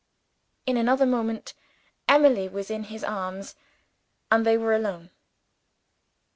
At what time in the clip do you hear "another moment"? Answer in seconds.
0.77-1.53